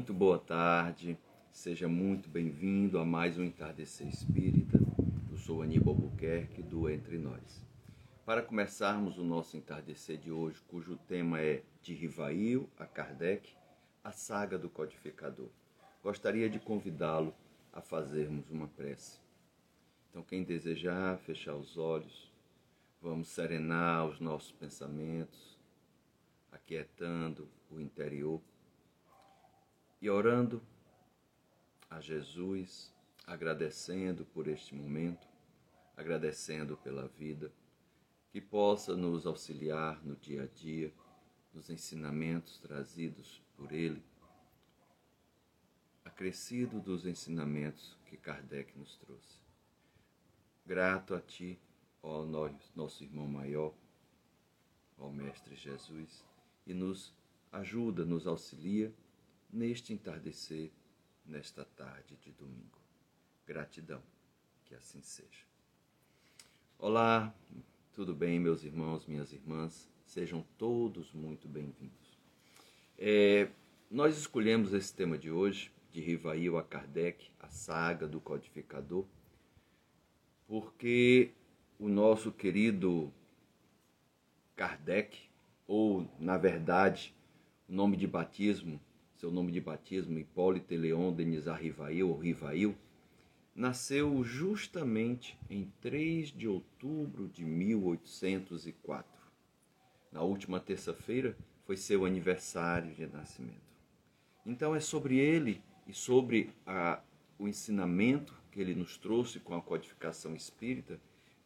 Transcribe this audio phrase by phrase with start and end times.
[0.00, 1.18] Muito boa tarde,
[1.52, 4.80] seja muito bem-vindo a mais um Entardecer Espírita.
[5.30, 7.62] Eu sou Aníbal Buquerque do Entre Nós.
[8.24, 13.52] Para começarmos o nosso entardecer de hoje, cujo tema é De Rivail a Kardec,
[14.02, 15.50] a saga do codificador,
[16.02, 17.34] gostaria de convidá-lo
[17.70, 19.20] a fazermos uma prece.
[20.08, 22.32] Então, quem desejar fechar os olhos,
[23.02, 25.58] vamos serenar os nossos pensamentos,
[26.50, 28.40] aquietando o interior
[30.00, 30.62] e orando
[31.88, 32.92] a Jesus,
[33.26, 35.28] agradecendo por este momento,
[35.96, 37.52] agradecendo pela vida,
[38.30, 40.92] que possa nos auxiliar no dia a dia,
[41.52, 44.02] nos ensinamentos trazidos por Ele,
[46.04, 49.38] acrescido dos ensinamentos que Kardec nos trouxe.
[50.64, 51.58] Grato a Ti,
[52.02, 52.24] ó
[52.74, 53.74] nosso irmão maior,
[54.96, 56.24] ó Mestre Jesus,
[56.66, 57.12] e nos
[57.50, 58.94] ajuda, nos auxilia
[59.52, 60.70] neste entardecer,
[61.24, 62.78] nesta tarde de domingo.
[63.46, 64.02] Gratidão,
[64.64, 65.44] que assim seja.
[66.78, 67.34] Olá,
[67.92, 69.90] tudo bem, meus irmãos, minhas irmãs?
[70.06, 72.18] Sejam todos muito bem-vindos.
[72.96, 73.48] É,
[73.90, 79.04] nós escolhemos esse tema de hoje, de Rivail a Kardec, a saga do codificador,
[80.46, 81.32] porque
[81.78, 83.12] o nosso querido
[84.54, 85.18] Kardec,
[85.66, 87.14] ou na verdade,
[87.68, 88.80] o nome de batismo
[89.20, 92.74] seu nome de batismo, Hipólito Leon Denizar Rivail, ou Rivail,
[93.54, 99.06] nasceu justamente em 3 de outubro de 1804.
[100.10, 103.60] Na última terça-feira foi seu aniversário de nascimento.
[104.46, 107.02] Então é sobre ele e sobre a,
[107.38, 110.98] o ensinamento que ele nos trouxe com a codificação espírita,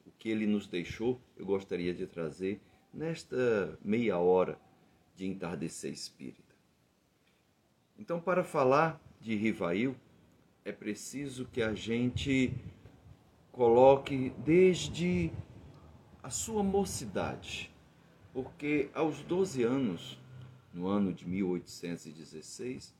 [0.07, 2.61] o que ele nos deixou, eu gostaria de trazer
[2.93, 4.57] nesta meia hora
[5.17, 6.44] de entardecer espírita.
[7.99, 9.95] Então, para falar de Rivail,
[10.65, 12.53] é preciso que a gente
[13.53, 15.31] coloque desde
[16.23, 17.71] a sua mocidade,
[18.33, 20.19] porque aos 12 anos,
[20.73, 22.93] no ano de 1816,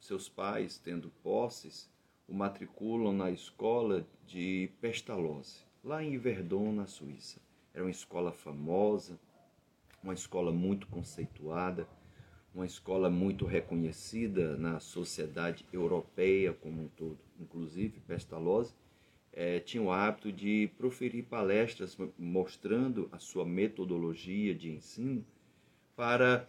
[0.00, 1.88] seus pais, tendo posses,
[2.26, 7.40] o matriculam na escola de Pestalozzi, lá em Yverdon, na Suíça.
[7.72, 9.20] Era uma escola famosa,
[10.02, 11.86] uma escola muito conceituada
[12.54, 18.74] uma escola muito reconhecida na sociedade europeia como um todo, inclusive Pestalozzi,
[19.32, 25.24] é, tinha o hábito de proferir palestras mostrando a sua metodologia de ensino
[25.96, 26.46] para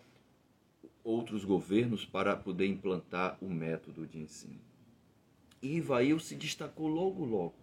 [1.03, 4.59] outros governos para poder implantar o método de ensino.
[5.61, 7.55] E Ivail se destacou logo, logo.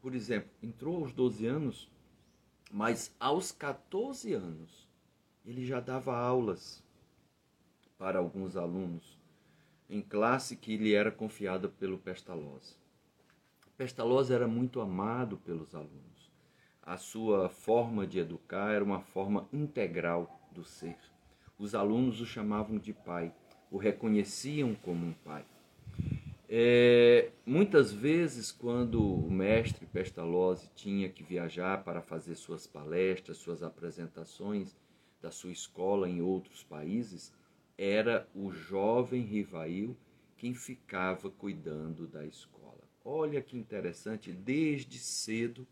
[0.00, 1.90] Por exemplo, entrou aos 12 anos,
[2.70, 4.88] mas aos 14 anos
[5.44, 6.81] ele já dava aulas
[8.02, 9.16] para alguns alunos
[9.88, 12.74] em classe que lhe era confiada pelo Pestalozzi.
[13.78, 16.32] Pestalozzi era muito amado pelos alunos.
[16.82, 20.96] A sua forma de educar era uma forma integral do ser.
[21.56, 23.32] Os alunos o chamavam de pai,
[23.70, 25.44] o reconheciam como um pai.
[26.48, 33.62] É, muitas vezes, quando o mestre Pestalozzi tinha que viajar para fazer suas palestras, suas
[33.62, 34.76] apresentações
[35.20, 37.32] da sua escola em outros países,
[37.76, 39.96] era o jovem Rivail
[40.36, 42.82] quem ficava cuidando da escola.
[43.04, 45.66] Olha que interessante, desde cedo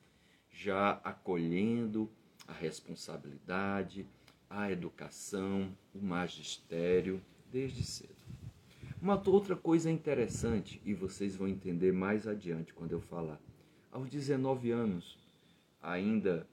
[0.50, 2.10] já acolhendo
[2.46, 4.06] a responsabilidade,
[4.48, 8.20] a educação, o magistério, desde cedo.
[9.00, 13.40] Uma outra coisa interessante, e vocês vão entender mais adiante quando eu falar.
[13.90, 15.18] Aos 19 anos,
[15.80, 16.46] ainda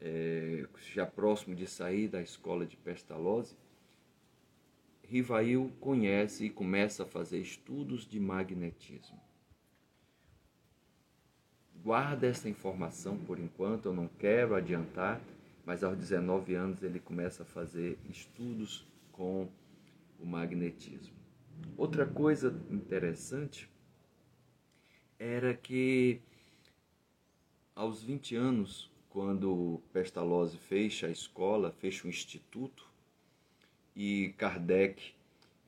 [0.00, 3.56] é, já próximo de sair da escola de Pestalozzi,
[5.08, 9.20] Rivail conhece e começa a fazer estudos de magnetismo.
[11.82, 15.20] Guarda essa informação por enquanto, eu não quero adiantar,
[15.66, 19.48] mas aos 19 anos ele começa a fazer estudos com
[20.18, 21.14] o magnetismo.
[21.76, 23.68] Outra coisa interessante
[25.18, 26.20] era que
[27.74, 32.88] aos 20 anos, quando Pestalozzi fecha a escola, fecha o instituto,
[33.94, 35.12] e Kardec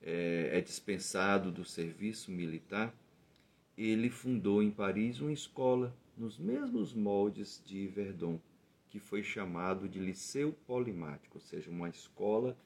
[0.02, 2.94] é, é dispensado do serviço militar,
[3.76, 8.38] ele fundou em Paris uma escola nos mesmos moldes de Verdun,
[8.88, 12.56] que foi chamado de Liceu Polimático, ou seja, uma escola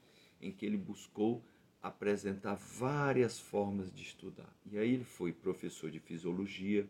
[0.41, 1.43] em que ele buscou
[1.83, 4.55] apresentar várias formas de estudar.
[4.71, 6.87] E aí ele foi professor de fisiologia,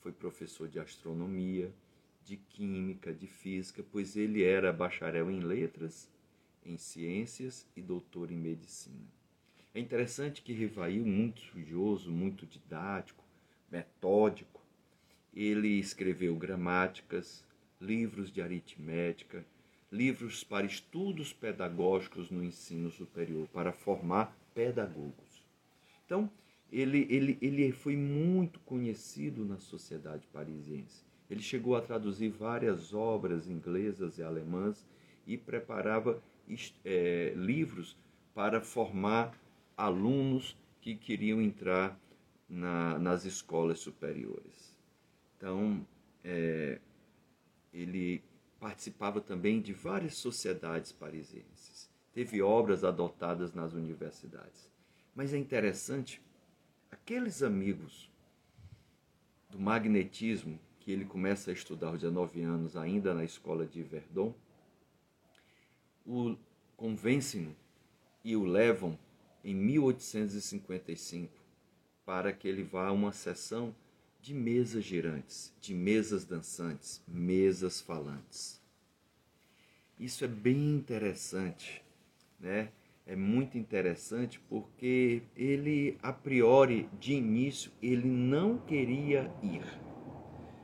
[0.00, 1.72] foi professor de astronomia,
[2.24, 6.08] de química, de física, pois ele era bacharel em letras
[6.64, 9.06] em ciências e doutor em medicina.
[9.74, 13.24] É interessante que Rivail, muito estudioso, muito didático,
[13.70, 14.60] metódico,
[15.34, 17.44] ele escreveu gramáticas,
[17.80, 19.44] livros de aritmética,
[19.90, 25.42] livros para estudos pedagógicos no ensino superior, para formar pedagogos.
[26.04, 26.30] Então,
[26.70, 31.04] ele, ele, ele foi muito conhecido na sociedade parisiense.
[31.30, 34.86] Ele chegou a traduzir várias obras inglesas e alemãs
[35.26, 36.22] e preparava
[36.84, 37.96] é, livros
[38.34, 39.38] para formar
[39.76, 41.98] alunos que queriam entrar
[42.48, 44.76] na, nas escolas superiores.
[45.36, 45.86] Então,
[46.24, 46.80] é,
[47.72, 48.22] ele
[48.60, 51.90] participava também de várias sociedades parisienses.
[52.12, 54.70] Teve obras adotadas nas universidades.
[55.14, 56.22] Mas é interessante,
[56.90, 58.10] aqueles amigos
[59.50, 64.32] do magnetismo que ele começa a estudar aos 19 anos, ainda na escola de Verdun,
[66.06, 66.36] o
[66.76, 67.56] convencem
[68.24, 68.98] e o levam
[69.44, 71.32] em 1855
[72.04, 73.74] para que ele vá a uma sessão
[74.20, 78.60] de mesas girantes, de mesas dançantes, mesas falantes.
[79.98, 81.82] Isso é bem interessante,
[82.38, 82.70] né?
[83.04, 89.64] É muito interessante porque ele, a priori, de início, ele não queria ir.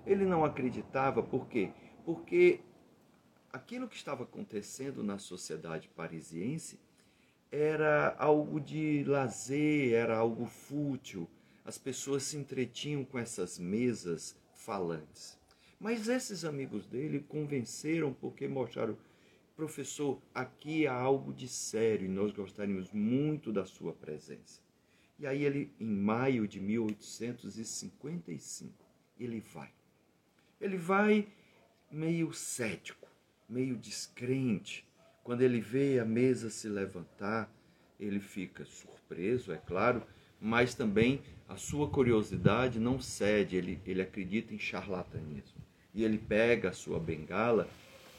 [0.07, 1.71] Ele não acreditava, por quê?
[2.05, 2.61] Porque
[3.53, 6.79] aquilo que estava acontecendo na sociedade parisiense
[7.51, 11.29] era algo de lazer, era algo fútil,
[11.65, 15.39] as pessoas se entretinham com essas mesas falantes.
[15.81, 18.99] Mas esses amigos dele convenceram porque mostraram,
[19.57, 24.61] professor, aqui há algo de sério e nós gostaríamos muito da sua presença.
[25.19, 28.73] E aí ele, em maio de 1855,
[29.19, 29.73] ele vai.
[30.61, 31.27] Ele vai
[31.91, 33.08] meio cético,
[33.49, 34.87] meio descrente.
[35.25, 37.51] Quando ele vê a mesa se levantar,
[37.99, 40.03] ele fica surpreso, é claro,
[40.41, 45.61] mas também a sua curiosidade não cede, ele, ele acredita em charlatanismo.
[45.95, 47.69] E ele pega a sua bengala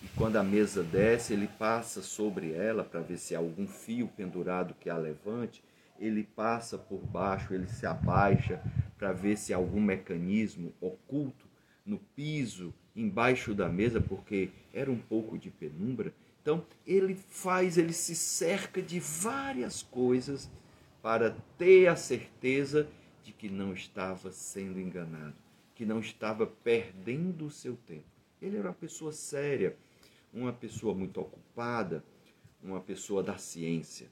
[0.01, 4.07] e quando a mesa desce, ele passa sobre ela para ver se há algum fio
[4.07, 5.63] pendurado que a levante.
[5.99, 8.61] Ele passa por baixo, ele se abaixa
[8.97, 11.49] para ver se há algum mecanismo oculto
[11.85, 16.13] no piso, embaixo da mesa, porque era um pouco de penumbra.
[16.41, 20.49] Então, ele faz, ele se cerca de várias coisas
[21.01, 22.87] para ter a certeza
[23.23, 25.35] de que não estava sendo enganado,
[25.75, 28.05] que não estava perdendo o seu tempo.
[28.41, 29.75] Ele era uma pessoa séria,
[30.33, 32.03] uma pessoa muito ocupada,
[32.63, 34.07] uma pessoa da ciência.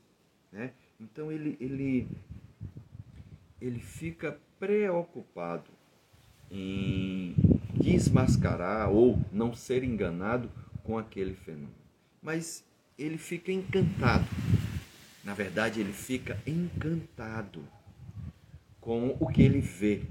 [0.51, 0.73] Né?
[0.99, 2.07] Então ele, ele,
[3.61, 5.69] ele fica preocupado
[6.49, 7.35] em
[7.91, 10.49] desmascarar ou não ser enganado
[10.83, 11.73] com aquele fenômeno.
[12.21, 12.63] Mas
[12.97, 14.27] ele fica encantado
[15.27, 17.61] na verdade, ele fica encantado
[18.79, 20.03] com o que ele vê,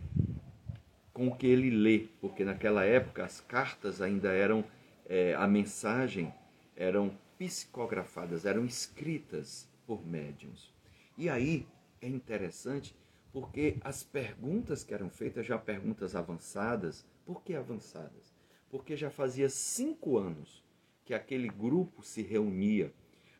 [1.10, 4.62] com o que ele lê, porque naquela época as cartas ainda eram,
[5.08, 6.30] é, a mensagem
[6.76, 10.70] eram psicografadas, eram escritas por médiums.
[11.16, 11.66] E aí
[12.02, 12.94] é interessante
[13.32, 18.32] porque as perguntas que eram feitas, já perguntas avançadas, por que avançadas?
[18.70, 20.64] Porque já fazia cinco anos
[21.04, 22.92] que aquele grupo se reunia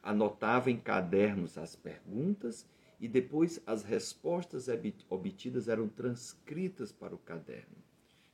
[0.03, 2.65] anotava em cadernos as perguntas
[3.01, 4.69] e depois as respostas
[5.11, 7.77] obtidas eram transcritas para o caderno.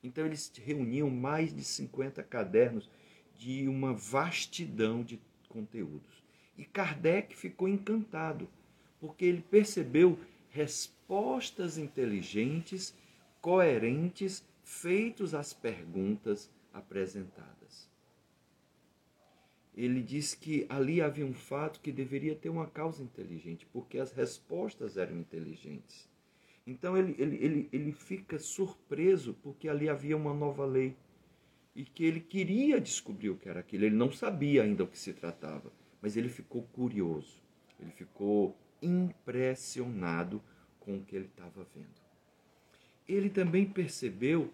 [0.03, 2.91] Então eles reuniam mais de 50 cadernos
[3.37, 5.19] de uma vastidão de
[5.49, 6.23] conteúdos.
[6.59, 8.49] E Kardec ficou encantado,
[9.01, 10.19] porque ele percebeu
[10.51, 12.95] respostas inteligentes,
[13.41, 17.93] coerentes, feitos às perguntas apresentadas
[19.75, 24.13] ele diz que ali havia um fato que deveria ter uma causa inteligente, porque as
[24.13, 26.09] respostas eram inteligentes.
[26.67, 30.95] Então ele, ele, ele, ele fica surpreso porque ali havia uma nova lei
[31.75, 33.85] e que ele queria descobrir o que era aquilo.
[33.85, 37.43] Ele não sabia ainda o que se tratava, mas ele ficou curioso,
[37.81, 40.43] ele ficou impressionado
[40.79, 42.03] com o que ele estava vendo.
[43.09, 44.49] Ele também percebeu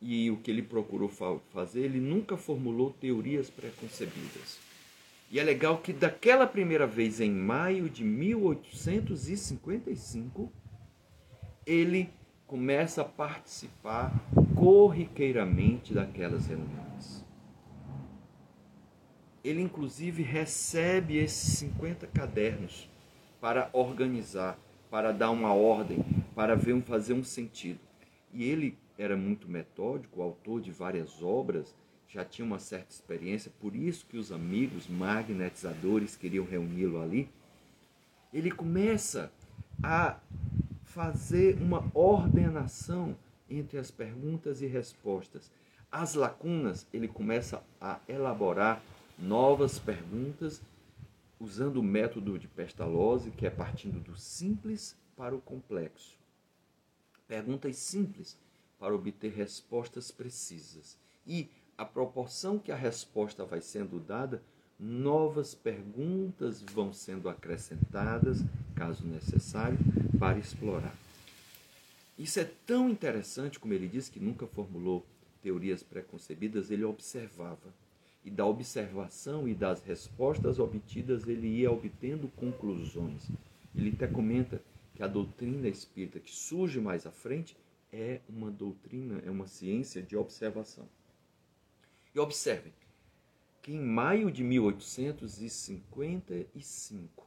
[0.00, 1.08] e o que ele procurou
[1.52, 4.58] fazer, ele nunca formulou teorias preconcebidas.
[5.30, 10.52] E é legal que daquela primeira vez, em maio de 1855,
[11.64, 12.10] ele
[12.46, 14.12] começa a participar
[14.56, 17.24] corriqueiramente daquelas reuniões.
[19.44, 22.88] Ele, inclusive, recebe esses 50 cadernos
[23.40, 24.58] para organizar,
[24.90, 27.80] para dar uma ordem, para ver, fazer um sentido.
[28.32, 31.74] E ele era muito metódico, autor de várias obras,
[32.08, 37.28] já tinha uma certa experiência, por isso que os amigos magnetizadores queriam reuni-lo ali.
[38.32, 39.32] Ele começa
[39.82, 40.18] a
[40.84, 43.16] fazer uma ordenação
[43.48, 45.50] entre as perguntas e respostas.
[45.90, 48.82] As lacunas, ele começa a elaborar
[49.18, 50.62] novas perguntas
[51.40, 56.21] usando o método de Pestalozzi, que é partindo do simples para o complexo.
[57.26, 58.36] Perguntas simples
[58.78, 60.98] para obter respostas precisas.
[61.26, 61.48] E
[61.78, 64.42] a proporção que a resposta vai sendo dada,
[64.78, 68.42] novas perguntas vão sendo acrescentadas,
[68.74, 69.78] caso necessário,
[70.18, 70.94] para explorar.
[72.18, 75.06] Isso é tão interessante, como ele disse, que nunca formulou
[75.42, 77.72] teorias preconcebidas, ele observava.
[78.24, 83.28] E da observação e das respostas obtidas, ele ia obtendo conclusões.
[83.74, 84.62] Ele até comenta
[84.94, 87.56] que a doutrina espírita que surge mais à frente
[87.92, 90.86] é uma doutrina, é uma ciência de observação.
[92.14, 92.74] E observem
[93.62, 97.26] que em maio de 1855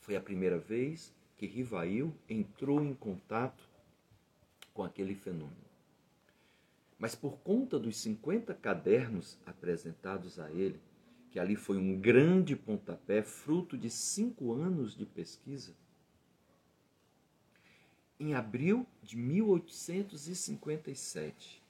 [0.00, 3.62] foi a primeira vez que Rivail entrou em contato
[4.72, 5.64] com aquele fenômeno.
[6.98, 10.80] Mas por conta dos 50 cadernos apresentados a ele,
[11.30, 15.74] que ali foi um grande pontapé, fruto de cinco anos de pesquisa,
[18.18, 21.62] em abril de 1857,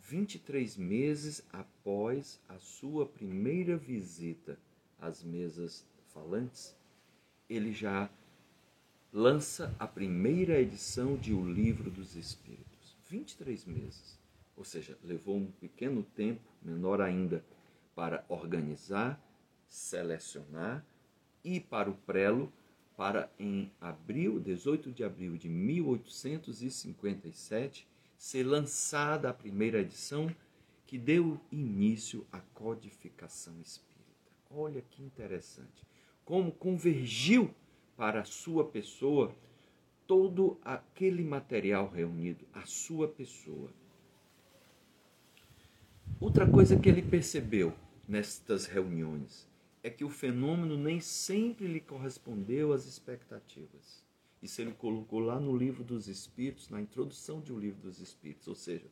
[0.00, 4.58] 23 meses após a sua primeira visita
[4.98, 6.76] às mesas falantes,
[7.48, 8.10] ele já
[9.12, 12.96] lança a primeira edição de O Livro dos Espíritos.
[13.08, 14.18] 23 meses.
[14.56, 17.44] Ou seja, levou um pequeno tempo, menor ainda,
[17.94, 19.22] para organizar,
[19.66, 20.84] selecionar
[21.44, 22.52] e para o prelo,
[23.02, 27.84] para em abril, 18 de abril de 1857,
[28.16, 30.30] ser lançada a primeira edição
[30.86, 34.06] que deu início à codificação espírita.
[34.48, 35.84] Olha que interessante.
[36.24, 37.52] Como convergiu
[37.96, 39.34] para a sua pessoa
[40.06, 43.72] todo aquele material reunido, a sua pessoa.
[46.20, 47.74] Outra coisa que ele percebeu
[48.06, 49.50] nestas reuniões
[49.82, 54.04] é que o fenômeno nem sempre lhe correspondeu às expectativas.
[54.40, 58.48] Isso ele colocou lá no Livro dos Espíritos, na introdução de O Livro dos Espíritos.
[58.48, 58.86] Ou seja,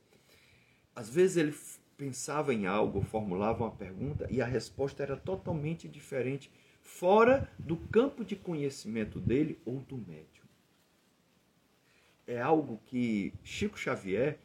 [0.94, 1.54] às vezes ele
[1.96, 8.24] pensava em algo, formulava uma pergunta e a resposta era totalmente diferente fora do campo
[8.24, 10.46] de conhecimento dele ou do médium.
[12.26, 14.38] É algo que Chico Xavier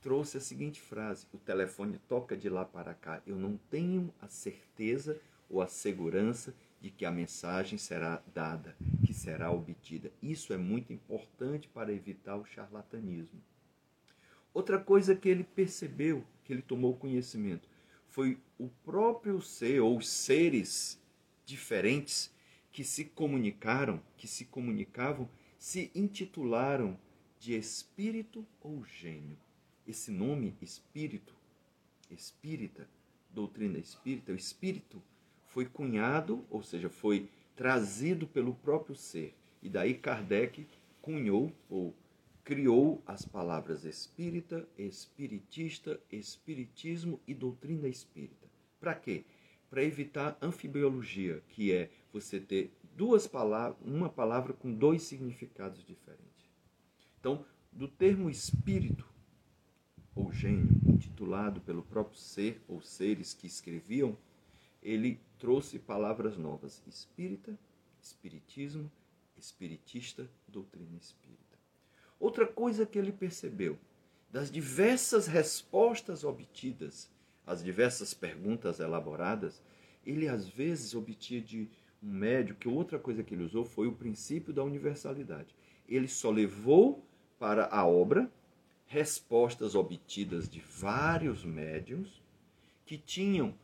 [0.00, 3.20] trouxe a seguinte frase: o telefone toca de lá para cá.
[3.26, 9.12] Eu não tenho a certeza ou a segurança de que a mensagem será dada, que
[9.12, 10.12] será obtida.
[10.22, 13.40] Isso é muito importante para evitar o charlatanismo.
[14.52, 17.68] Outra coisa que ele percebeu, que ele tomou conhecimento,
[18.08, 21.00] foi o próprio ser ou seres
[21.44, 22.32] diferentes
[22.72, 26.98] que se comunicaram, que se comunicavam, se intitularam
[27.38, 29.36] de espírito ou gênio.
[29.86, 31.34] Esse nome espírito,
[32.10, 32.88] espírita,
[33.30, 35.02] doutrina espírita, o espírito
[35.56, 39.34] foi cunhado, ou seja, foi trazido pelo próprio ser.
[39.62, 40.66] E daí Kardec
[41.00, 41.96] cunhou ou
[42.44, 48.46] criou as palavras espírita, espiritista, espiritismo e doutrina espírita.
[48.78, 49.24] Para quê?
[49.70, 56.50] para evitar anfibiologia, que é você ter duas palavras, uma palavra com dois significados diferentes.
[57.18, 59.08] Então, do termo espírito
[60.14, 64.16] ou gênio, intitulado pelo próprio ser ou seres que escreviam,
[64.86, 67.58] ele trouxe palavras novas: espírita,
[68.00, 68.90] espiritismo,
[69.36, 71.58] espiritista, doutrina espírita.
[72.20, 73.76] Outra coisa que ele percebeu,
[74.30, 77.10] das diversas respostas obtidas
[77.46, 79.62] as diversas perguntas elaboradas,
[80.04, 81.68] ele às vezes obtinha de
[82.02, 85.54] um médio que outra coisa que ele usou foi o princípio da universalidade.
[85.88, 87.04] Ele só levou
[87.38, 88.30] para a obra
[88.86, 92.22] respostas obtidas de vários médiums
[92.84, 93.54] que tinham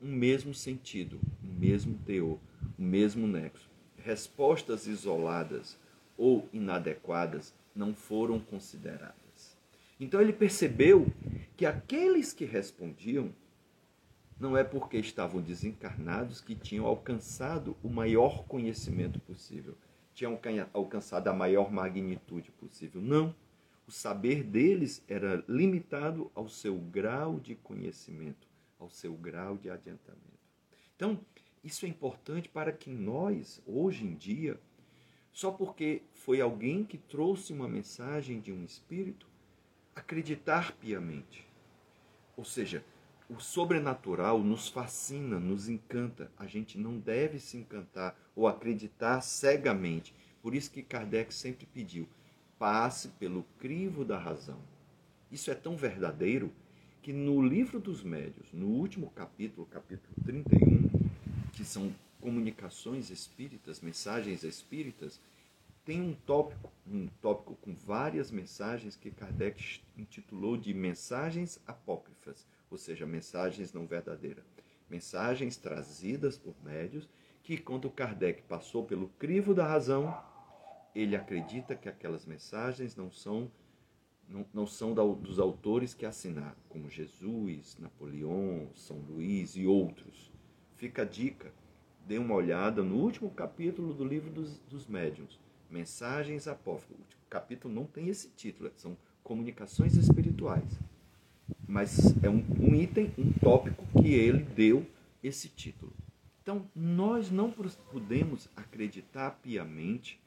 [0.00, 2.38] um mesmo sentido, um mesmo teor,
[2.78, 3.68] um mesmo nexo.
[3.98, 5.78] Respostas isoladas
[6.16, 9.56] ou inadequadas não foram consideradas.
[9.98, 11.06] Então ele percebeu
[11.56, 13.30] que aqueles que respondiam
[14.40, 19.76] não é porque estavam desencarnados que tinham alcançado o maior conhecimento possível,
[20.14, 20.38] tinham
[20.72, 23.02] alcançado a maior magnitude possível.
[23.02, 23.34] Não.
[23.86, 28.46] O saber deles era limitado ao seu grau de conhecimento,
[28.80, 30.40] ao seu grau de adiantamento.
[30.96, 31.20] Então,
[31.62, 34.58] isso é importante para que nós, hoje em dia,
[35.32, 39.28] só porque foi alguém que trouxe uma mensagem de um espírito,
[39.94, 41.46] acreditar piamente.
[42.36, 42.84] Ou seja,
[43.28, 46.32] o sobrenatural nos fascina, nos encanta.
[46.36, 52.08] A gente não deve se encantar ou acreditar cegamente, Por isso que Kardec sempre pediu:
[52.58, 54.58] passe pelo crivo da razão.
[55.30, 56.50] Isso é tão verdadeiro
[57.02, 60.90] que no livro dos médios, no último capítulo, capítulo 31,
[61.52, 65.20] que são comunicações espíritas, mensagens espíritas,
[65.84, 72.76] tem um tópico, um tópico com várias mensagens que Kardec intitulou de mensagens apócrifas, ou
[72.76, 74.44] seja, mensagens não verdadeiras.
[74.88, 77.08] Mensagens trazidas por médios
[77.42, 80.14] que, quando Kardec passou pelo crivo da razão,
[80.94, 83.50] ele acredita que aquelas mensagens não são
[84.30, 90.30] não, não são da, dos autores que assinaram, como Jesus, Napoleão, São Luís e outros.
[90.76, 91.52] Fica a dica,
[92.06, 96.96] dê uma olhada no último capítulo do livro dos, dos médiuns, Mensagens Apócrifas.
[97.26, 100.78] O capítulo não tem esse título, são comunicações espirituais.
[101.66, 104.86] Mas é um, um item, um tópico que ele deu
[105.22, 105.92] esse título.
[106.42, 107.52] Então, nós não
[107.92, 110.20] podemos acreditar piamente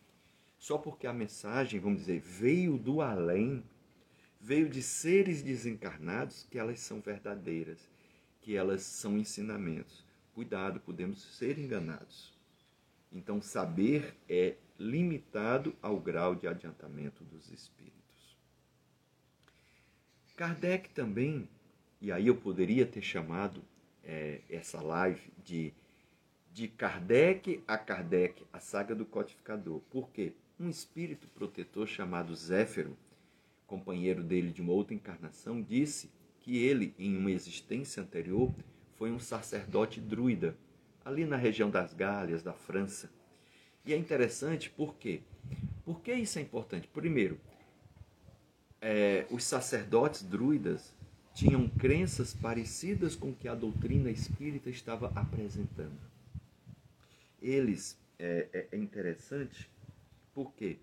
[0.58, 3.62] só porque a mensagem, vamos dizer, veio do além,
[4.44, 7.80] veio de seres desencarnados, que elas são verdadeiras,
[8.42, 10.06] que elas são ensinamentos.
[10.34, 12.38] Cuidado, podemos ser enganados.
[13.10, 17.94] Então, saber é limitado ao grau de adiantamento dos espíritos.
[20.36, 21.48] Kardec também,
[22.02, 23.64] e aí eu poderia ter chamado
[24.04, 25.74] é, essa live de
[26.52, 29.80] de Kardec a Kardec, a saga do codificador.
[29.90, 30.34] Por quê?
[30.60, 32.96] Um espírito protetor chamado Zéfiro
[33.74, 36.12] companheiro dele de uma outra encarnação, disse
[36.42, 38.54] que ele, em uma existência anterior,
[38.98, 40.56] foi um sacerdote druida,
[41.04, 43.10] ali na região das Galhas, da França.
[43.84, 45.22] E é interessante por quê?
[45.84, 46.88] Por que isso é importante?
[46.88, 47.40] Primeiro,
[48.80, 50.94] é, os sacerdotes druidas
[51.34, 56.00] tinham crenças parecidas com que a doutrina espírita estava apresentando.
[57.42, 59.68] Eles, é, é, é interessante
[60.32, 60.78] porque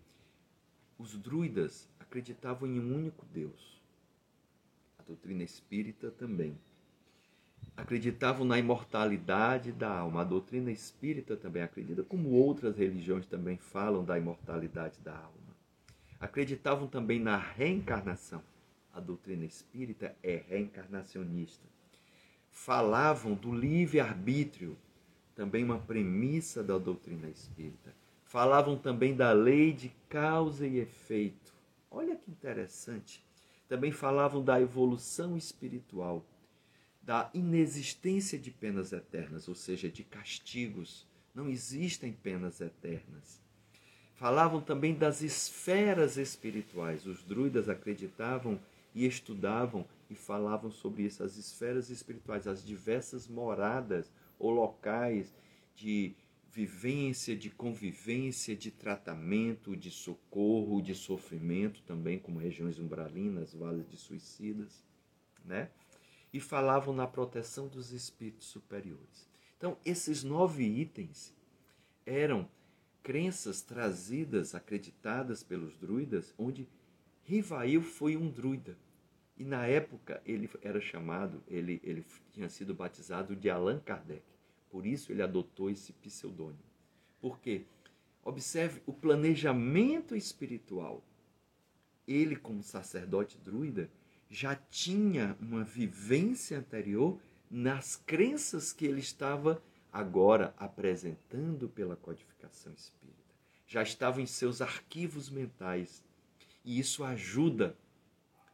[0.98, 3.80] os druidas acreditavam em um único Deus.
[4.98, 6.58] A doutrina espírita também.
[7.76, 10.22] Acreditavam na imortalidade da alma.
[10.22, 15.56] A doutrina espírita também acredita, como outras religiões também falam da imortalidade da alma.
[16.18, 18.42] Acreditavam também na reencarnação.
[18.92, 21.64] A doutrina espírita é reencarnacionista.
[22.50, 24.76] Falavam do livre-arbítrio,
[25.36, 27.94] também uma premissa da doutrina espírita.
[28.24, 31.59] Falavam também da lei de causa e efeito.
[31.90, 33.24] Olha que interessante.
[33.68, 36.24] Também falavam da evolução espiritual,
[37.02, 41.06] da inexistência de penas eternas, ou seja, de castigos.
[41.34, 43.40] Não existem penas eternas.
[44.14, 47.06] Falavam também das esferas espirituais.
[47.06, 48.60] Os druidas acreditavam
[48.94, 55.32] e estudavam e falavam sobre essas esferas espirituais, as diversas moradas ou locais
[55.74, 56.12] de
[56.52, 63.96] vivência, de convivência, de tratamento, de socorro, de sofrimento, também como regiões umbralinas, vales de
[63.96, 64.84] suicidas,
[65.44, 65.70] né?
[66.32, 69.28] E falavam na proteção dos espíritos superiores.
[69.56, 71.34] Então, esses nove itens
[72.04, 72.48] eram
[73.02, 76.68] crenças trazidas, acreditadas pelos druidas, onde
[77.24, 78.76] Rivail foi um druida.
[79.36, 84.22] E na época ele era chamado, ele, ele tinha sido batizado de Allan Kardec.
[84.70, 86.62] Por isso ele adotou esse pseudônimo.
[87.20, 87.66] Por quê?
[88.22, 91.04] Observe o planejamento espiritual.
[92.06, 93.90] Ele, como sacerdote druida,
[94.28, 103.18] já tinha uma vivência anterior nas crenças que ele estava agora apresentando pela codificação espírita.
[103.66, 106.04] Já estava em seus arquivos mentais.
[106.64, 107.76] E isso ajuda,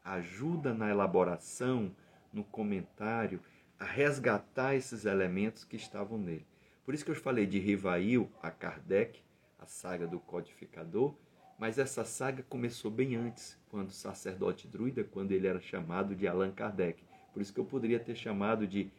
[0.03, 1.95] ajuda na elaboração,
[2.33, 3.41] no comentário
[3.79, 6.47] a resgatar esses elementos que estavam nele.
[6.85, 9.21] Por isso que eu falei de Rivail a Kardec,
[9.59, 11.15] a saga do codificador,
[11.59, 16.27] mas essa saga começou bem antes, quando o sacerdote druida, quando ele era chamado de
[16.27, 17.03] Allan Kardec.
[17.33, 18.91] Por isso que eu poderia ter chamado de,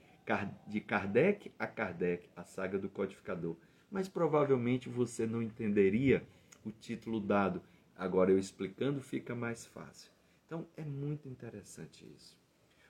[0.68, 3.56] de Kardec a Kardec, a saga do codificador.
[3.90, 6.28] Mas provavelmente você não entenderia
[6.66, 7.62] o título dado.
[7.96, 10.12] Agora eu explicando fica mais fácil.
[10.46, 12.38] Então é muito interessante isso.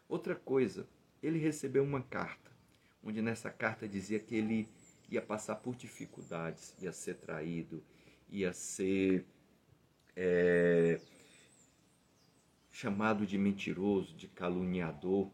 [0.09, 0.87] Outra coisa,
[1.21, 2.51] ele recebeu uma carta,
[3.03, 4.67] onde nessa carta dizia que ele
[5.09, 7.83] ia passar por dificuldades, ia ser traído,
[8.29, 9.25] ia ser
[10.15, 10.99] é,
[12.71, 15.31] chamado de mentiroso, de caluniador,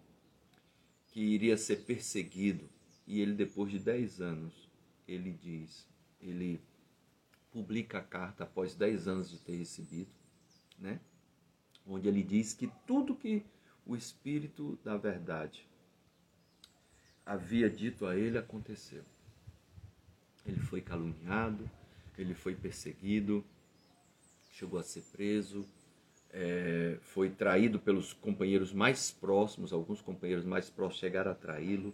[1.08, 2.70] que iria ser perseguido.
[3.06, 4.70] E ele, depois de 10 anos,
[5.08, 5.88] ele diz,
[6.22, 6.62] ele
[7.52, 10.10] publica a carta após 10 anos de ter recebido,
[10.80, 11.00] né?
[11.86, 13.44] onde ele diz que tudo que
[13.86, 15.68] o Espírito da Verdade
[17.26, 19.04] havia dito a ele aconteceu.
[20.46, 21.70] Ele foi caluniado,
[22.18, 23.44] ele foi perseguido,
[24.52, 25.66] chegou a ser preso,
[26.30, 31.94] é, foi traído pelos companheiros mais próximos, alguns companheiros mais próximos chegaram a traí-lo.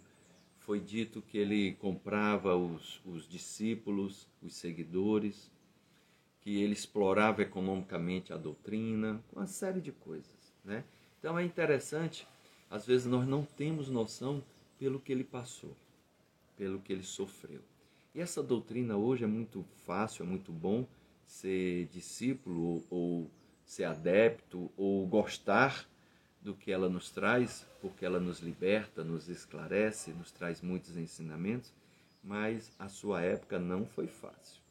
[0.58, 5.52] Foi dito que ele comprava os, os discípulos, os seguidores,
[6.42, 10.54] que ele explorava economicamente a doutrina, uma série de coisas.
[10.64, 10.84] Né?
[11.20, 12.28] Então é interessante,
[12.70, 14.44] às vezes nós não temos noção
[14.80, 15.76] pelo que ele passou,
[16.56, 17.62] pelo que ele sofreu.
[18.16, 20.88] E essa doutrina hoje é muito fácil, é muito bom
[21.26, 23.30] ser discípulo ou
[23.66, 25.88] ser adepto ou gostar
[26.42, 31.72] do que ela nos traz, porque ela nos liberta, nos esclarece, nos traz muitos ensinamentos,
[32.24, 34.62] mas a sua época não foi fácil.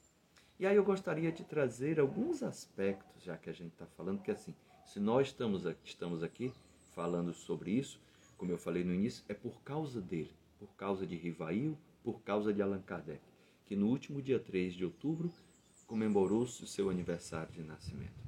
[0.58, 4.30] E aí eu gostaria de trazer alguns aspectos, já que a gente está falando, que
[4.30, 6.52] assim, se nós estamos aqui, estamos aqui
[6.94, 8.00] falando sobre isso,
[8.38, 12.55] como eu falei no início, é por causa dele, por causa de Rivail, por causa
[12.55, 13.20] de Allan Kardec,
[13.66, 15.31] que no último dia 3 de outubro
[15.87, 18.18] comemorou-se o seu aniversário de nascimento.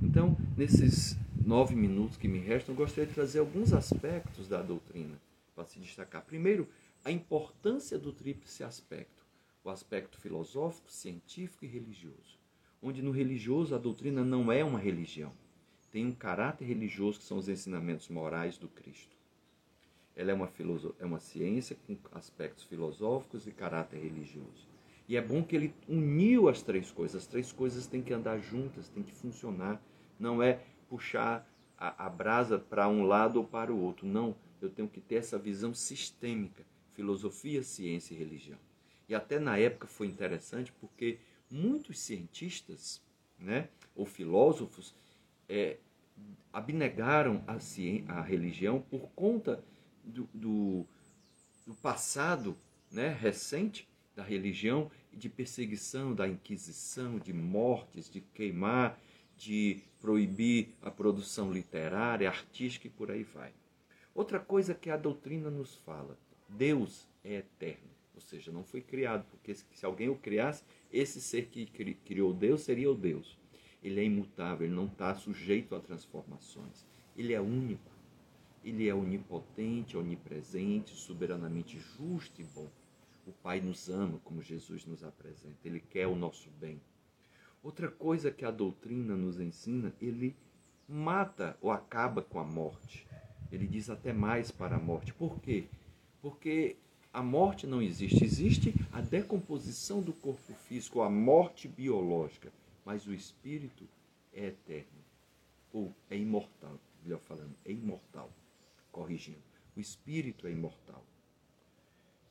[0.00, 5.20] Então, nesses nove minutos que me restam, eu gostaria de trazer alguns aspectos da doutrina
[5.54, 6.24] para se destacar.
[6.24, 6.68] Primeiro,
[7.04, 9.26] a importância do tríplice aspecto
[9.66, 12.38] o aspecto filosófico, científico e religioso.
[12.80, 15.32] Onde no religioso a doutrina não é uma religião,
[15.90, 19.15] tem um caráter religioso que são os ensinamentos morais do Cristo.
[20.16, 20.50] Ela é uma,
[20.98, 24.66] é uma ciência com aspectos filosóficos e caráter religioso.
[25.06, 27.22] E é bom que ele uniu as três coisas.
[27.22, 29.80] As três coisas têm que andar juntas, têm que funcionar.
[30.18, 31.46] Não é puxar
[31.78, 34.06] a, a brasa para um lado ou para o outro.
[34.06, 38.58] Não, eu tenho que ter essa visão sistêmica: filosofia, ciência e religião.
[39.08, 41.18] E até na época foi interessante porque
[41.50, 43.00] muitos cientistas
[43.38, 44.94] né, ou filósofos
[45.48, 45.76] é,
[46.52, 49.62] abnegaram a, ciência, a religião por conta
[50.06, 50.86] do, do,
[51.66, 52.56] do passado
[52.90, 58.98] né, recente da religião de perseguição, da inquisição, de mortes, de queimar,
[59.36, 63.52] de proibir a produção literária, artística e por aí vai.
[64.14, 67.90] Outra coisa que a doutrina nos fala: Deus é eterno.
[68.14, 72.62] Ou seja, não foi criado, porque se alguém o criasse, esse ser que criou Deus
[72.62, 73.38] seria o Deus.
[73.82, 76.86] Ele é imutável, ele não está sujeito a transformações.
[77.14, 77.90] Ele é único.
[78.66, 82.68] Ele é onipotente, onipresente, soberanamente justo e bom.
[83.24, 85.56] O Pai nos ama, como Jesus nos apresenta.
[85.64, 86.80] Ele quer o nosso bem.
[87.62, 90.34] Outra coisa que a doutrina nos ensina, ele
[90.88, 93.06] mata ou acaba com a morte.
[93.52, 95.14] Ele diz até mais para a morte.
[95.14, 95.66] Por quê?
[96.20, 96.74] Porque
[97.12, 98.24] a morte não existe.
[98.24, 102.52] Existe a decomposição do corpo físico, a morte biológica.
[102.84, 103.88] Mas o espírito
[104.32, 105.04] é eterno.
[105.72, 106.80] Ou é imortal.
[107.04, 108.28] Melhor falando, é imortal.
[108.96, 109.42] Corrigindo.
[109.76, 111.04] O espírito é imortal.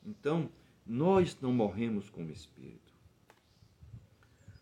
[0.03, 0.49] Então,
[0.83, 2.91] nós não morremos com o espírito.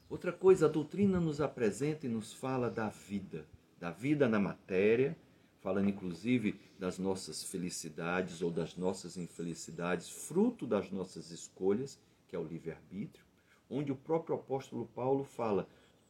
[0.09, 3.47] Outra coisa, a doutrina nos apresenta e nos fala da vida,
[3.79, 5.17] da vida na matéria,
[5.61, 12.39] falando inclusive das nossas felicidades ou das nossas infelicidades, fruto das nossas escolhas, que é
[12.39, 13.25] o livre-arbítrio,
[13.69, 15.69] onde o próprio apóstolo Paulo fala: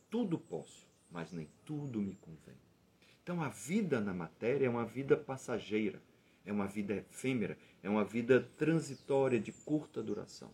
[0.10, 2.62] tudo posso, mas nem tudo me convém.
[3.23, 6.01] Então a vida na matéria é uma vida passageira,
[6.45, 10.51] é uma vida efêmera, é uma vida transitória de curta duração.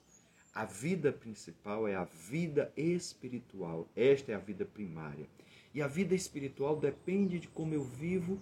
[0.54, 3.88] A vida principal é a vida espiritual.
[3.96, 5.28] Esta é a vida primária.
[5.74, 8.40] E a vida espiritual depende de como eu vivo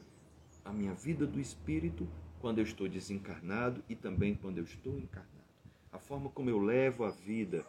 [0.65, 2.05] a minha vida do espírito
[2.41, 5.31] quando eu estou desencarnado e também quando eu estou encarnado.
[5.89, 7.65] A forma como eu levo a vida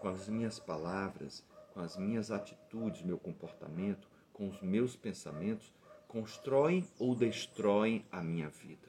[0.00, 1.44] com as minhas palavras,
[1.74, 5.72] com as minhas atitudes, meu comportamento, com os meus pensamentos,
[6.08, 8.88] constroem ou destroem a minha vida.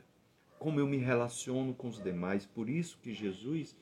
[0.58, 3.75] Como eu me relaciono com os demais, por isso que Jesus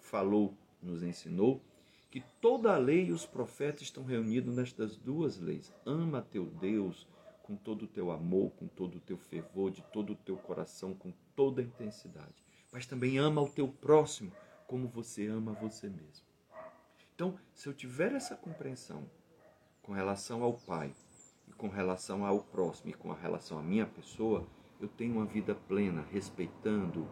[0.00, 1.62] falou, nos ensinou
[2.10, 5.72] que toda a lei e os profetas estão reunidos nestas duas leis.
[5.86, 7.06] Ama teu Deus
[7.44, 10.92] com todo o teu amor, com todo o teu fervor, de todo o teu coração,
[10.92, 12.44] com toda a intensidade.
[12.72, 14.32] Mas também ama o teu próximo
[14.66, 16.26] como você ama você mesmo.
[17.14, 19.08] Então, se eu tiver essa compreensão
[19.82, 20.92] com relação ao Pai,
[21.60, 24.46] com relação ao próximo, e com relação à minha pessoa,
[24.80, 27.06] eu tenho uma vida plena, respeitando,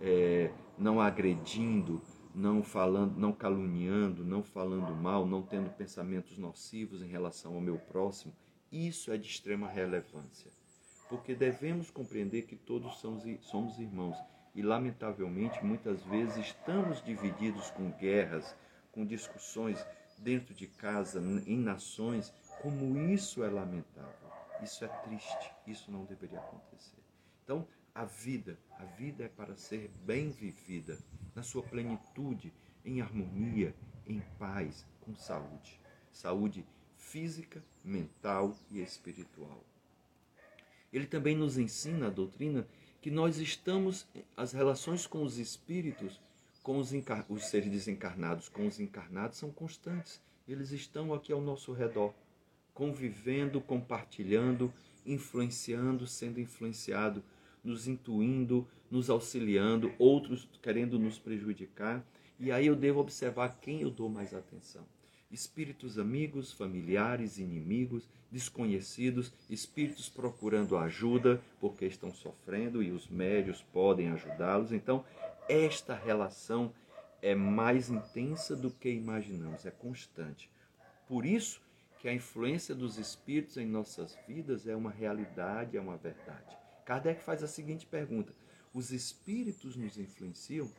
[0.00, 2.00] é, não agredindo,
[2.34, 7.76] não falando, não caluniando, não falando mal, não tendo pensamentos nocivos em relação ao meu
[7.76, 8.32] próximo
[8.70, 10.50] isso é de extrema relevância,
[11.08, 12.98] porque devemos compreender que todos
[13.40, 14.16] somos irmãos
[14.54, 18.54] e, lamentavelmente, muitas vezes estamos divididos com guerras,
[18.92, 19.84] com discussões
[20.18, 22.32] dentro de casa, em nações.
[22.60, 24.30] Como isso é lamentável,
[24.62, 27.02] isso é triste, isso não deveria acontecer.
[27.44, 30.98] Então, a vida, a vida é para ser bem vivida,
[31.34, 32.52] na sua plenitude,
[32.84, 33.74] em harmonia,
[34.06, 35.80] em paz, com saúde.
[36.12, 36.66] Saúde
[36.96, 39.64] física, mental e espiritual.
[40.92, 42.66] Ele também nos ensina a doutrina
[43.00, 46.20] que nós estamos, as relações com os espíritos,
[46.62, 46.90] com os,
[47.28, 50.20] os seres desencarnados, com os encarnados, são constantes.
[50.46, 52.14] Eles estão aqui ao nosso redor,
[52.78, 54.72] convivendo, compartilhando,
[55.04, 57.24] influenciando, sendo influenciado,
[57.64, 62.06] nos intuindo, nos auxiliando, outros querendo nos prejudicar.
[62.38, 64.86] E aí eu devo observar quem eu dou mais atenção
[65.30, 74.08] espíritos amigos, familiares, inimigos, desconhecidos, espíritos procurando ajuda porque estão sofrendo e os médios podem
[74.08, 74.72] ajudá-los.
[74.72, 75.04] Então,
[75.46, 76.72] esta relação
[77.20, 80.50] é mais intensa do que imaginamos, é constante.
[81.06, 81.60] Por isso
[81.98, 86.56] que a influência dos espíritos em nossas vidas é uma realidade, é uma verdade.
[86.84, 88.34] Kardec faz a seguinte pergunta:
[88.72, 90.70] os espíritos nos influenciam?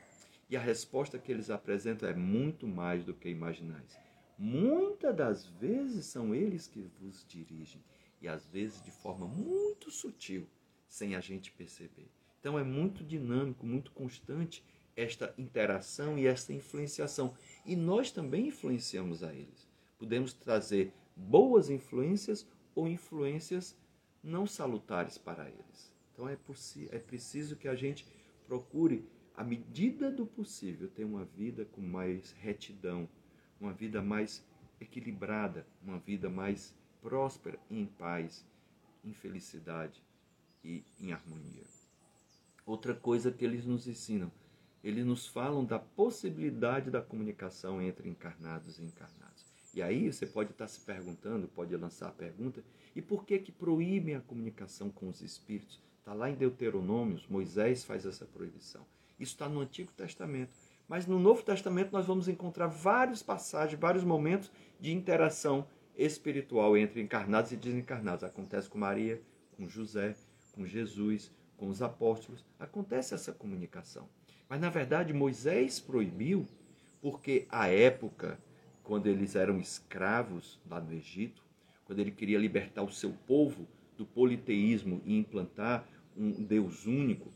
[0.50, 4.00] E a resposta que eles apresentam é muito mais do que imaginais
[4.40, 7.84] muitas das vezes são eles que vos dirigem
[8.22, 10.48] e às vezes de forma muito sutil,
[10.88, 12.10] sem a gente perceber.
[12.40, 14.64] Então é muito dinâmico, muito constante
[14.96, 17.36] esta interação e esta influenciação.
[17.66, 19.68] E nós também influenciamos a eles.
[19.98, 23.78] Podemos trazer boas influências ou influências
[24.24, 25.94] não salutares para eles.
[26.14, 26.38] Então é,
[26.92, 28.06] é preciso que a gente
[28.46, 33.08] procure, à medida do possível, ter uma vida com mais retidão,
[33.60, 34.44] uma vida mais
[34.80, 38.46] equilibrada, uma vida mais próspera em paz,
[39.04, 40.04] em felicidade
[40.64, 41.64] e em harmonia.
[42.66, 44.32] Outra coisa que eles nos ensinam,
[44.84, 49.49] eles nos falam da possibilidade da comunicação entre encarnados e encarnados.
[49.74, 52.64] E aí você pode estar se perguntando, pode lançar a pergunta,
[52.96, 55.80] e por que que proíbem a comunicação com os espíritos?
[56.00, 58.86] Está lá em Deuteronômio, Moisés faz essa proibição.
[59.20, 60.52] Isso está no Antigo Testamento.
[60.88, 67.00] Mas no Novo Testamento nós vamos encontrar vários passagens, vários momentos de interação espiritual entre
[67.00, 68.24] encarnados e desencarnados.
[68.24, 69.22] Acontece com Maria,
[69.56, 70.16] com José,
[70.54, 72.44] com Jesus, com os apóstolos.
[72.58, 74.10] Acontece essa comunicação.
[74.48, 76.48] Mas na verdade Moisés proibiu
[77.02, 78.40] porque a época,
[78.90, 81.44] quando eles eram escravos lá no Egito,
[81.86, 87.32] quando ele queria libertar o seu povo do politeísmo e implantar um Deus único,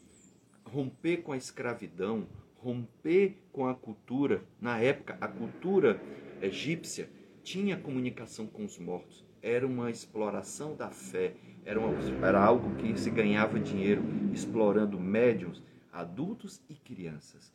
[0.65, 4.43] romper com a escravidão, romper com a cultura.
[4.59, 6.01] Na época, a cultura
[6.41, 7.07] egípcia
[7.43, 9.23] tinha comunicação com os mortos.
[9.39, 14.01] Era uma exploração da fé, era, uma, era algo que se ganhava dinheiro
[14.33, 15.61] explorando médiums,
[15.91, 17.53] adultos e crianças.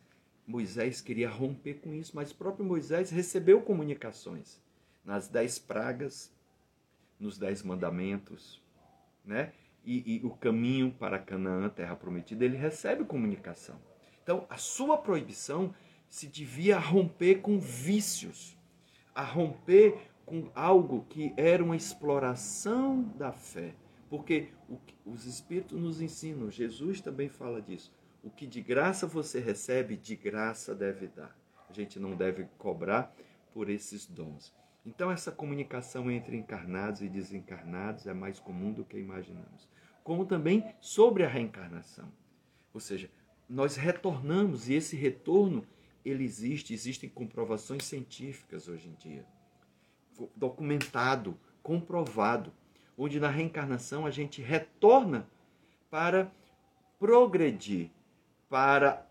[0.48, 4.58] Moisés queria romper com isso, mas o próprio Moisés recebeu comunicações
[5.04, 6.32] nas dez pragas,
[7.20, 8.62] nos dez mandamentos,
[9.22, 9.52] né?
[9.84, 13.76] E, e o caminho para Canaã, terra prometida, ele recebe comunicação.
[14.22, 15.74] Então, a sua proibição
[16.08, 18.56] se devia romper com vícios,
[19.14, 23.74] a romper com algo que era uma exploração da fé.
[24.08, 24.48] Porque
[25.04, 27.92] os Espíritos nos ensinam, Jesus também fala disso.
[28.22, 31.36] O que de graça você recebe, de graça deve dar.
[31.68, 33.14] A gente não deve cobrar
[33.52, 34.54] por esses dons.
[34.84, 39.68] Então, essa comunicação entre encarnados e desencarnados é mais comum do que imaginamos.
[40.02, 42.10] Como também sobre a reencarnação.
[42.72, 43.10] Ou seja,
[43.48, 45.66] nós retornamos e esse retorno
[46.04, 49.26] ele existe, existem comprovações científicas hoje em dia,
[50.34, 52.52] documentado, comprovado,
[52.96, 55.28] onde na reencarnação a gente retorna
[55.90, 56.30] para
[56.98, 57.90] progredir,
[58.48, 59.06] para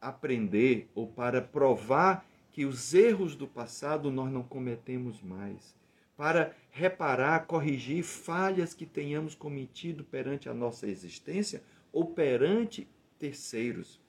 [0.00, 5.74] aprender ou para provar que os erros do passado nós não cometemos mais,
[6.16, 14.00] para reparar, corrigir falhas que tenhamos cometido perante a nossa existência ou perante terceiros,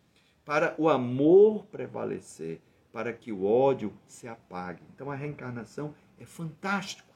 [0.43, 2.61] para o amor prevalecer,
[2.91, 4.83] para que o ódio se apague.
[4.93, 7.13] Então a reencarnação é fantástico.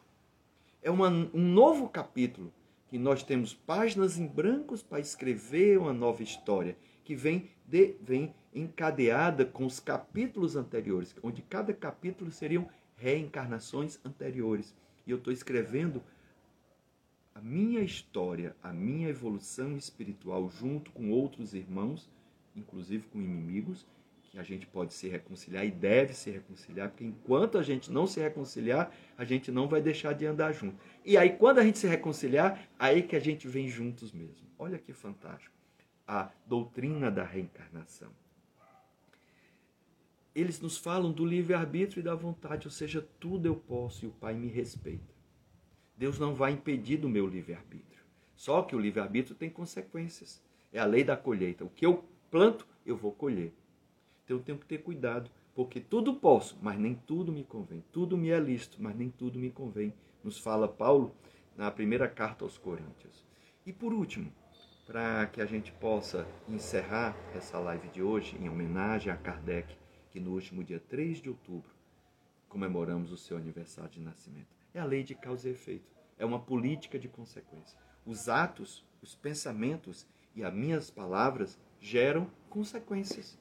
[0.82, 2.52] É uma, um novo capítulo
[2.90, 6.76] que nós temos páginas em brancos para escrever uma nova história
[7.10, 14.76] que vem de, vem encadeada com os capítulos anteriores, onde cada capítulo seriam reencarnações anteriores.
[15.08, 16.04] E eu estou escrevendo
[17.34, 22.08] a minha história, a minha evolução espiritual junto com outros irmãos,
[22.56, 23.88] inclusive com inimigos,
[24.30, 28.06] que a gente pode se reconciliar e deve se reconciliar, porque enquanto a gente não
[28.06, 30.78] se reconciliar, a gente não vai deixar de andar junto.
[31.04, 34.48] E aí, quando a gente se reconciliar, aí que a gente vem juntos mesmo.
[34.60, 35.59] Olha que fantástico.
[36.12, 38.10] A doutrina da reencarnação.
[40.34, 44.12] Eles nos falam do livre-arbítrio e da vontade, ou seja, tudo eu posso e o
[44.14, 45.14] Pai me respeita.
[45.96, 48.04] Deus não vai impedir do meu livre-arbítrio.
[48.36, 50.42] Só que o livre-arbítrio tem consequências.
[50.74, 51.64] É a lei da colheita.
[51.64, 53.54] O que eu planto, eu vou colher.
[54.26, 57.84] Então eu tenho que ter cuidado, porque tudo posso, mas nem tudo me convém.
[57.92, 59.94] Tudo me é lícito, mas nem tudo me convém.
[60.24, 61.16] Nos fala Paulo
[61.56, 63.24] na primeira carta aos Coríntios.
[63.64, 64.34] E por último,
[64.90, 69.78] para que a gente possa encerrar essa live de hoje em homenagem a Kardec,
[70.10, 71.70] que no último dia 3 de outubro
[72.48, 74.48] comemoramos o seu aniversário de nascimento.
[74.74, 75.86] É a lei de causa e efeito.
[76.18, 77.78] É uma política de consequência.
[78.04, 83.38] Os atos, os pensamentos e as minhas palavras geram consequências,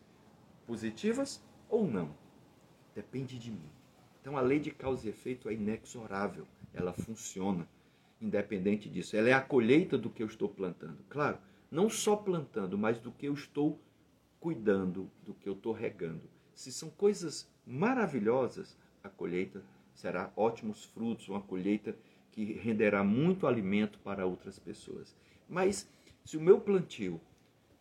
[0.66, 2.14] positivas ou não.
[2.94, 3.70] Depende de mim.
[4.20, 7.66] Então a lei de causa e efeito é inexorável, ela funciona
[8.20, 9.16] independente disso.
[9.16, 10.98] Ela é a colheita do que eu estou plantando.
[11.08, 11.38] Claro,
[11.70, 13.80] não só plantando, mas do que eu estou
[14.40, 16.22] cuidando, do que eu estou regando.
[16.54, 19.62] Se são coisas maravilhosas, a colheita
[19.94, 21.96] será ótimos frutos, uma colheita
[22.32, 25.14] que renderá muito alimento para outras pessoas.
[25.48, 25.88] Mas
[26.24, 27.20] se o meu plantio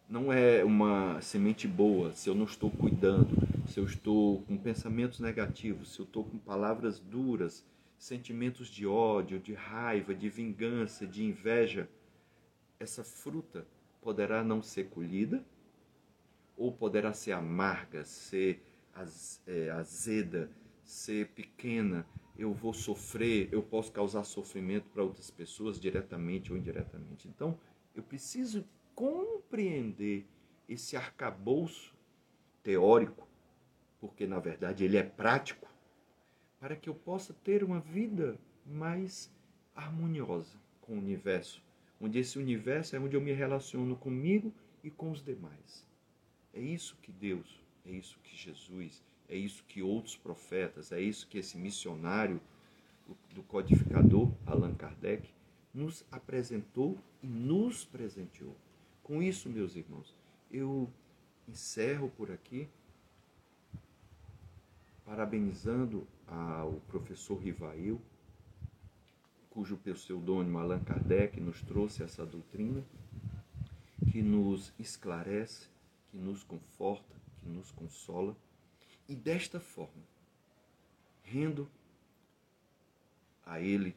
[0.10, 3.36] não é uma semente boa, se eu não estou cuidando,
[3.67, 7.63] se eu estou com pensamentos negativos, se eu estou com palavras duras,
[7.97, 11.89] sentimentos de ódio, de raiva, de vingança, de inveja,
[12.79, 13.67] essa fruta
[14.01, 15.43] poderá não ser colhida
[16.55, 18.63] ou poderá ser amarga, ser
[19.45, 20.49] é, azeda,
[20.83, 22.05] ser pequena.
[22.38, 27.27] Eu vou sofrer, eu posso causar sofrimento para outras pessoas diretamente ou indiretamente.
[27.27, 27.60] Então,
[27.95, 30.25] eu preciso compreender
[30.69, 31.95] esse arcabouço
[32.62, 33.27] teórico,
[33.99, 35.67] porque na verdade ele é prático
[36.60, 39.32] para que eu possa ter uma vida mais
[39.76, 41.62] harmoniosa com o universo,
[42.00, 45.86] onde esse universo é onde eu me relaciono comigo e com os demais.
[46.54, 51.28] É isso que Deus, é isso que Jesus, é isso que outros profetas, é isso
[51.28, 52.41] que esse missionário
[53.34, 55.30] do codificador Allan Kardec
[55.74, 58.56] nos apresentou e nos presenteou.
[59.04, 60.15] Com isso, meus irmãos,
[60.52, 60.89] eu
[61.48, 62.67] encerro por aqui
[65.08, 68.02] parabenizando ao professor Rivail,
[69.50, 72.84] cujo pseudônimo Allan Kardec nos trouxe essa doutrina,
[74.12, 75.70] que nos esclarece,
[76.12, 78.36] que nos conforta, que nos consola,
[79.08, 80.04] e desta forma,
[81.24, 81.70] rendo
[83.46, 83.96] a ele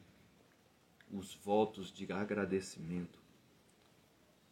[1.11, 3.19] os votos de agradecimento,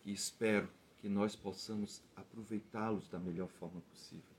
[0.01, 0.67] que espero
[0.99, 4.38] que nós possamos aproveitá-los da melhor forma possível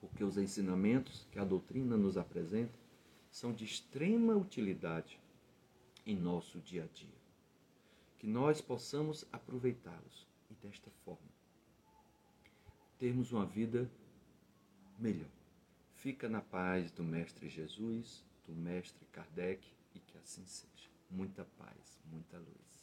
[0.00, 2.78] porque os ensinamentos que a doutrina nos apresenta
[3.30, 5.20] são de extrema utilidade
[6.06, 7.18] em nosso dia a dia.
[8.18, 11.28] Que nós possamos aproveitá-los e desta forma
[12.98, 13.88] termos uma vida
[14.98, 15.30] melhor.
[15.94, 20.88] Fica na paz do Mestre Jesus, do Mestre Kardec e que assim seja.
[21.10, 22.77] Muita paz, muita luz.